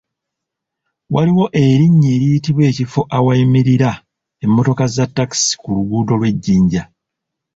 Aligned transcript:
Waliwo 1.13 1.45
erinnya 1.63 2.09
eriyitibwa 2.15 2.63
ekifo 2.71 3.01
awayimirira 3.17 3.91
emmotoka 4.45 4.83
za 4.95 5.05
takisi 5.15 5.53
ku 5.61 5.67
luguudo 5.75 6.13
lw’ejjinja. 6.19 6.83